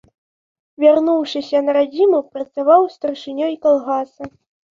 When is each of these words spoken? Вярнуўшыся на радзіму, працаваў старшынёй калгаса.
Вярнуўшыся 0.83 1.57
на 1.65 1.75
радзіму, 1.77 2.19
працаваў 2.37 2.89
старшынёй 2.97 3.53
калгаса. 3.67 4.23